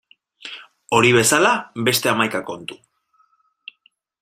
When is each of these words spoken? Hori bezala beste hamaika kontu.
Hori 0.99 1.11
bezala 1.17 1.51
beste 1.89 2.11
hamaika 2.13 2.41
kontu. 2.51 2.79